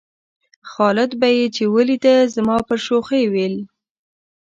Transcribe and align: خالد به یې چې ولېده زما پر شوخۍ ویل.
خالد 0.71 1.11
به 1.19 1.27
یې 1.37 1.45
چې 1.55 1.63
ولېده 1.75 2.15
زما 2.35 2.57
پر 2.67 2.77
شوخۍ 2.85 3.23
ویل. 3.33 3.55